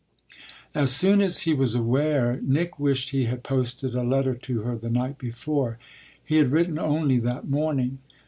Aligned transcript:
As 0.73 0.89
soon 0.91 1.21
as 1.21 1.41
he 1.41 1.53
was 1.53 1.75
aware 1.75 2.39
Nick 2.41 2.79
wished 2.79 3.11
he 3.11 3.25
had 3.25 3.43
posted 3.43 3.93
a 3.93 4.01
letter 4.01 4.33
to 4.33 4.61
her 4.63 4.75
the 4.75 4.89
night 4.89 5.19
before. 5.19 5.77
He 6.25 6.37
had 6.37 6.51
written 6.51 6.79
only 6.79 7.19
that 7.19 7.47
morning. 7.47 7.99